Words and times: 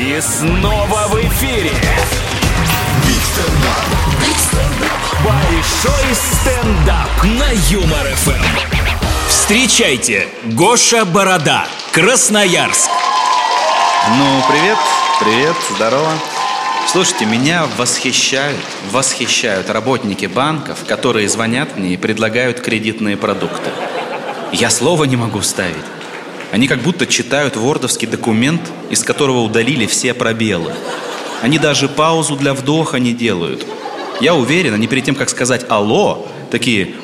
И 0.00 0.18
снова 0.22 1.08
в 1.08 1.20
эфире. 1.26 1.72
Большой 5.22 6.14
стендап 6.14 7.22
на 7.22 7.50
Юмор 7.68 8.06
ФМ. 8.06 8.42
Встречайте, 9.28 10.26
Гоша 10.44 11.04
Борода, 11.04 11.66
Красноярск. 11.92 12.88
Ну, 14.16 14.42
привет, 14.48 14.78
привет, 15.20 15.56
здорово. 15.76 16.12
Слушайте, 16.90 17.26
меня 17.26 17.66
восхищают, 17.76 18.56
восхищают 18.90 19.68
работники 19.68 20.24
банков, 20.24 20.78
которые 20.88 21.28
звонят 21.28 21.76
мне 21.76 21.92
и 21.92 21.98
предлагают 21.98 22.62
кредитные 22.62 23.18
продукты. 23.18 23.70
Я 24.50 24.70
слова 24.70 25.04
не 25.04 25.16
могу 25.16 25.42
ставить. 25.42 25.99
Они 26.52 26.66
как 26.66 26.80
будто 26.80 27.06
читают 27.06 27.56
вордовский 27.56 28.08
документ, 28.08 28.62
из 28.90 29.04
которого 29.04 29.40
удалили 29.40 29.86
все 29.86 30.14
пробелы. 30.14 30.74
Они 31.42 31.58
даже 31.58 31.88
паузу 31.88 32.36
для 32.36 32.54
вдоха 32.54 32.98
не 32.98 33.12
делают. 33.12 33.64
Я 34.20 34.34
уверен, 34.34 34.74
они 34.74 34.86
перед 34.86 35.04
тем, 35.04 35.14
как 35.14 35.30
сказать 35.30 35.64
«Алло», 35.68 36.26
такие 36.50 36.94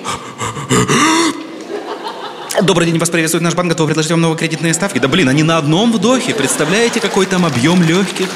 Добрый 2.63 2.87
день, 2.87 2.99
вас 2.99 3.11
приветствует 3.11 3.45
наш 3.45 3.55
банк, 3.55 3.69
готов 3.69 3.87
предложить 3.87 4.11
вам 4.11 4.23
новые 4.23 4.39
кредитные 4.39 4.73
ставки. 4.73 4.99
Да 4.99 5.09
блин, 5.09 5.29
они 5.29 5.43
на 5.43 5.59
одном 5.59 5.93
вдохе, 5.93 6.33
представляете, 6.35 7.01
какой 7.01 7.27
там 7.27 7.45
объем 7.45 7.83
легких? 7.83 8.29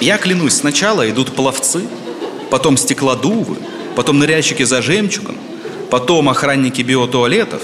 Я 0.00 0.16
клянусь, 0.16 0.54
сначала 0.54 1.08
идут 1.08 1.34
пловцы, 1.34 1.82
потом 2.50 2.78
стеклодувы, 2.78 3.58
потом 3.94 4.18
ныряльщики 4.18 4.62
за 4.62 4.80
жемчугом, 4.80 5.36
потом 5.90 6.30
охранники 6.30 6.80
биотуалетов, 6.80 7.62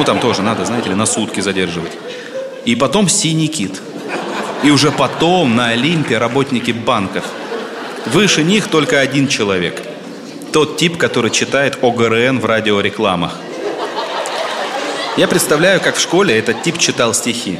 ну 0.00 0.04
там 0.04 0.18
тоже 0.18 0.40
надо, 0.40 0.64
знаете 0.64 0.88
ли, 0.88 0.94
на 0.94 1.04
сутки 1.04 1.40
задерживать, 1.40 1.92
и 2.64 2.74
потом 2.74 3.06
синий 3.06 3.48
кит. 3.48 3.82
И 4.62 4.70
уже 4.70 4.90
потом 4.90 5.56
на 5.56 5.68
Олимпе 5.68 6.16
работники 6.16 6.70
банков. 6.70 7.24
Выше 8.06 8.42
них 8.42 8.68
только 8.68 8.98
один 8.98 9.28
человек. 9.28 9.82
Тот 10.52 10.78
тип, 10.78 10.96
который 10.96 11.30
читает 11.30 11.78
ОГРН 11.82 12.40
в 12.40 12.46
радиорекламах. 12.46 13.36
Я 15.18 15.28
представляю, 15.28 15.82
как 15.82 15.96
в 15.96 16.00
школе 16.00 16.38
этот 16.38 16.62
тип 16.62 16.78
читал 16.78 17.12
стихи. 17.12 17.58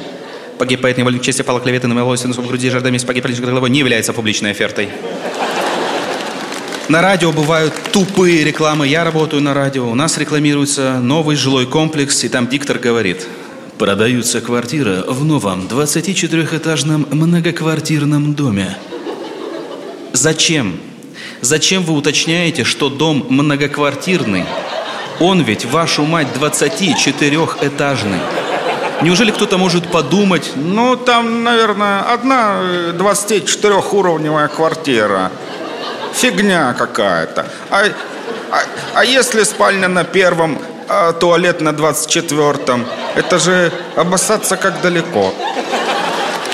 Погиб 0.59 0.81
поэт 0.81 0.97
невольник 0.97 1.21
чести, 1.21 1.43
пала 1.43 1.61
клеветы, 1.61 1.89
на 1.89 1.95
груди, 1.95 2.71
жажда 2.71 2.91
месть, 2.91 3.07
погиб 3.07 3.27
лишь 3.27 3.39
головой, 3.39 3.69
не 3.69 3.81
является 3.81 4.15
публичной 4.15 4.53
офертой. 4.53 4.89
На 6.91 7.03
радио 7.03 7.31
бывают 7.31 7.73
тупые 7.93 8.43
рекламы. 8.43 8.89
Я 8.89 9.05
работаю 9.05 9.41
на 9.41 9.55
радио. 9.55 9.89
У 9.89 9.95
нас 9.95 10.19
рекламируется 10.19 10.99
новый 10.99 11.37
жилой 11.37 11.65
комплекс, 11.65 12.25
и 12.25 12.29
там 12.29 12.49
диктор 12.49 12.81
говорит. 12.81 13.29
Продаются 13.79 14.41
квартира 14.41 15.05
в 15.07 15.25
новом 15.25 15.69
24-этажном 15.69 17.07
многоквартирном 17.15 18.35
доме. 18.35 18.77
Зачем? 20.13 20.81
Зачем 21.41 21.85
вы 21.85 21.95
уточняете, 21.95 22.65
что 22.65 22.89
дом 22.89 23.25
многоквартирный? 23.29 24.47
Он 25.21 25.43
ведь, 25.43 25.65
вашу 25.67 26.05
мать, 26.05 26.27
24-этажный. 26.35 28.19
Неужели 29.03 29.31
кто-то 29.31 29.59
может 29.59 29.87
подумать, 29.87 30.51
Ну, 30.57 30.97
там, 30.97 31.45
наверное, 31.45 32.01
одна 32.01 32.61
24-уровневая 32.99 34.49
квартира. 34.49 35.31
Фигня 36.15 36.75
какая-то. 36.75 37.47
А, 37.71 37.85
а, 38.51 38.63
а 38.95 39.05
если 39.05 39.45
спальня 39.45 39.89
на 39.89 40.05
первом, 40.05 40.61
а 40.89 41.13
туалет 41.13 41.61
на 41.61 41.71
24-м? 41.71 42.85
Это 43.15 43.39
же 43.39 43.73
обоссаться 43.97 44.57
как 44.57 44.81
далеко. 44.81 45.33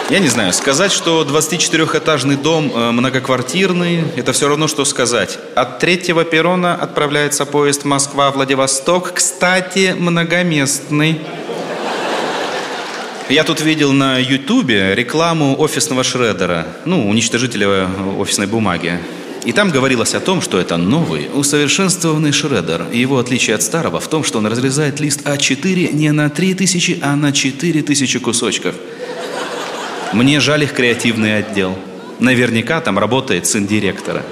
Я 0.09 0.21
не 0.21 0.29
знаю, 0.29 0.53
сказать, 0.53 0.93
что 0.93 1.25
24-этажный 1.25 2.37
дом 2.37 2.71
э, 2.73 2.91
многоквартирный, 2.93 4.05
это 4.15 4.33
все 4.33 4.47
равно, 4.49 4.69
что 4.69 4.85
сказать. 4.85 5.37
От 5.57 5.81
третьего 5.81 6.25
перрона 6.25 6.77
отправляется 6.77 7.45
поезд 7.45 7.85
Москва-Владивосток, 7.85 9.15
кстати, 9.15 9.97
многоместный. 9.99 11.21
Я 13.29 13.43
тут 13.43 13.61
видел 13.61 13.93
на 13.93 14.19
Ютубе 14.19 14.95
рекламу 14.95 15.59
офисного 15.59 16.05
шредера, 16.05 16.69
ну, 16.85 17.11
уничтожителя 17.11 17.89
офисной 18.17 18.47
бумаги. 18.47 19.01
И 19.47 19.53
там 19.53 19.71
говорилось 19.71 20.15
о 20.17 20.21
том, 20.21 20.43
что 20.43 20.59
это 20.59 20.77
новый, 20.77 21.31
усовершенствованный 21.33 22.33
шредер. 22.33 22.87
И 22.93 22.99
его 22.99 23.17
отличие 23.21 23.55
от 23.55 23.63
старого 23.63 24.01
в 24.01 24.09
том, 24.09 24.25
что 24.25 24.39
он 24.39 24.47
разрезает 24.47 24.99
лист 24.99 25.25
А4 25.25 25.93
не 25.93 26.11
на 26.11 26.29
3000, 26.29 26.99
а 27.01 27.15
на 27.15 27.31
4000 27.33 28.19
кусочков. 28.19 28.75
Мне 30.13 30.41
жаль 30.41 30.65
их 30.65 30.73
креативный 30.73 31.39
отдел. 31.39 31.79
Наверняка 32.19 32.81
там 32.81 32.99
работает 32.99 33.47
сын 33.47 33.69
директора. 33.69 34.25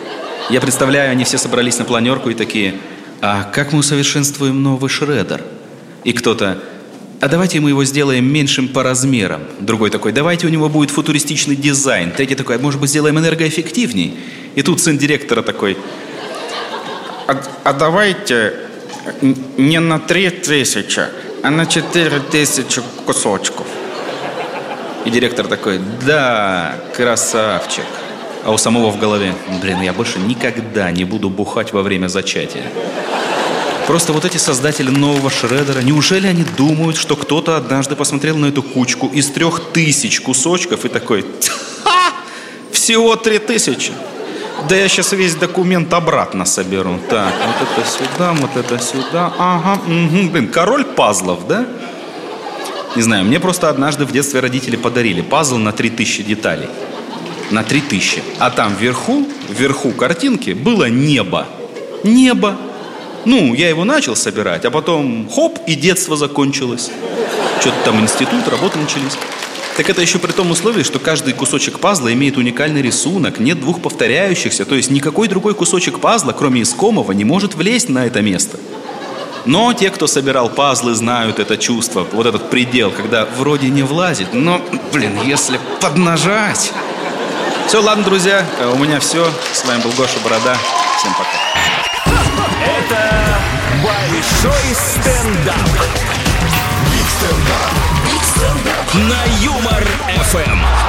Я 0.50 0.60
представляю, 0.60 1.12
они 1.12 1.22
все 1.22 1.38
собрались 1.38 1.78
на 1.78 1.84
планерку 1.84 2.31
и 2.31 2.34
такие, 2.34 2.75
а 3.20 3.44
как 3.44 3.72
мы 3.72 3.78
усовершенствуем 3.78 4.64
новый 4.64 4.91
шредер? 4.91 5.42
И 6.02 6.12
кто-то, 6.12 6.58
а 7.24 7.28
давайте 7.28 7.58
мы 7.58 7.70
его 7.70 7.82
сделаем 7.84 8.30
меньшим 8.30 8.68
по 8.68 8.82
размерам. 8.82 9.40
Другой 9.58 9.88
такой, 9.88 10.12
давайте 10.12 10.46
у 10.46 10.50
него 10.50 10.68
будет 10.68 10.90
футуристичный 10.90 11.56
дизайн. 11.56 12.10
Третий 12.10 12.34
такой, 12.34 12.58
может 12.58 12.78
быть 12.78 12.90
сделаем 12.90 13.18
энергоэффективней. 13.18 14.18
И 14.56 14.60
тут 14.60 14.82
сын 14.82 14.98
директора 14.98 15.40
такой, 15.40 15.78
А, 17.26 17.42
а 17.64 17.72
давайте 17.72 18.52
не 19.56 19.80
на 19.80 19.98
3000, 19.98 21.00
а 21.42 21.50
на 21.50 21.64
4000 21.64 22.82
кусочков. 23.06 23.66
И 25.06 25.10
директор 25.10 25.46
такой, 25.46 25.80
да, 26.06 26.74
красавчик. 26.94 27.86
А 28.44 28.52
у 28.52 28.58
самого 28.58 28.90
в 28.90 28.98
голове, 28.98 29.32
блин, 29.62 29.80
я 29.80 29.94
больше 29.94 30.18
никогда 30.18 30.90
не 30.90 31.04
буду 31.04 31.30
бухать 31.30 31.72
во 31.72 31.80
время 31.80 32.08
зачатия. 32.08 32.64
Просто 33.86 34.14
вот 34.14 34.24
эти 34.24 34.38
создатели 34.38 34.88
нового 34.88 35.30
шредера, 35.30 35.80
неужели 35.80 36.26
они 36.26 36.44
думают, 36.56 36.96
что 36.96 37.16
кто-то 37.16 37.56
однажды 37.56 37.96
посмотрел 37.96 38.36
на 38.38 38.46
эту 38.46 38.62
кучку 38.62 39.08
из 39.08 39.28
трех 39.28 39.60
тысяч 39.72 40.20
кусочков 40.20 40.84
и 40.86 40.88
такой, 40.88 41.26
«Ха! 41.84 42.12
Всего 42.72 43.16
три 43.16 43.38
тысячи. 43.38 43.92
Да 44.68 44.74
я 44.76 44.88
сейчас 44.88 45.12
весь 45.12 45.34
документ 45.34 45.92
обратно 45.92 46.46
соберу. 46.46 46.98
Так, 47.10 47.34
вот 47.46 47.68
это 47.68 47.86
сюда, 47.86 48.32
вот 48.32 48.56
это 48.56 48.78
сюда. 48.82 49.32
Ага, 49.38 49.82
мгм. 49.86 50.30
блин, 50.30 50.48
король 50.48 50.84
пазлов, 50.84 51.46
да? 51.46 51.66
Не 52.96 53.02
знаю, 53.02 53.24
мне 53.24 53.40
просто 53.40 53.68
однажды 53.68 54.06
в 54.06 54.12
детстве 54.12 54.40
родители 54.40 54.76
подарили 54.76 55.20
пазл 55.20 55.56
на 55.56 55.72
3000 55.72 56.22
деталей. 56.22 56.68
На 57.50 57.62
3000. 57.62 58.22
А 58.38 58.50
там 58.50 58.74
вверху, 58.74 59.26
вверху 59.50 59.90
картинки 59.90 60.50
было 60.50 60.88
небо. 60.88 61.46
Небо. 62.02 62.56
Ну, 63.24 63.54
я 63.54 63.68
его 63.68 63.84
начал 63.84 64.16
собирать, 64.16 64.64
а 64.64 64.70
потом 64.70 65.28
хоп, 65.28 65.58
и 65.66 65.74
детство 65.74 66.16
закончилось. 66.16 66.90
Что-то 67.60 67.76
там 67.84 68.00
институт, 68.00 68.46
работы 68.48 68.78
начались. 68.78 69.16
Так 69.76 69.90
это 69.90 70.02
еще 70.02 70.18
при 70.18 70.30
том 70.30 70.50
условии, 70.50 70.84
что 70.84 70.98
каждый 70.98 71.32
кусочек 71.34 71.80
пазла 71.80 72.12
имеет 72.12 72.36
уникальный 72.36 72.80
рисунок, 72.80 73.40
нет 73.40 73.58
двух 73.58 73.82
повторяющихся, 73.82 74.64
то 74.64 74.76
есть 74.76 74.90
никакой 74.90 75.26
другой 75.26 75.54
кусочек 75.54 75.98
пазла, 75.98 76.32
кроме 76.32 76.62
искомого, 76.62 77.10
не 77.12 77.24
может 77.24 77.54
влезть 77.54 77.88
на 77.88 78.06
это 78.06 78.22
место. 78.22 78.58
Но 79.46 79.72
те, 79.72 79.90
кто 79.90 80.06
собирал 80.06 80.48
пазлы, 80.48 80.94
знают 80.94 81.38
это 81.38 81.56
чувство, 81.56 82.06
вот 82.12 82.26
этот 82.26 82.50
предел, 82.50 82.90
когда 82.92 83.26
вроде 83.36 83.68
не 83.68 83.82
влазит, 83.82 84.32
но, 84.32 84.60
блин, 84.92 85.18
если 85.24 85.58
поднажать. 85.80 86.72
Все, 87.66 87.82
ладно, 87.82 88.04
друзья, 88.04 88.46
э, 88.60 88.72
у 88.72 88.76
меня 88.76 89.00
все. 89.00 89.26
С 89.52 89.64
вами 89.64 89.82
был 89.82 89.90
Гоша 89.96 90.18
Борода. 90.22 90.56
Всем 90.98 91.12
пока. 91.14 91.44
Большой 94.24 94.74
стендап. 94.74 95.68
На 98.94 99.24
Юмор 99.42 99.84
ФМ. 100.30 100.83